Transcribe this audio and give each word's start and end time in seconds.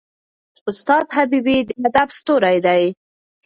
استاد 0.69 1.05
حبیبي 1.15 1.57
د 1.67 1.69
ادب 1.87 2.07
ستوری 2.19 2.57
دی. 2.65 2.83